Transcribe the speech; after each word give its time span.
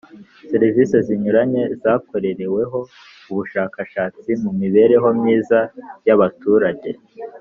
Serivisi 0.51 0.95
zinyuranye 1.07 1.63
zakorereweho 1.83 2.79
ubushakashatsi 3.31 4.29
mu 4.43 4.51
mibereho 4.59 5.07
myiza 5.19 5.59
y 6.07 6.11
abaturage 6.15 6.89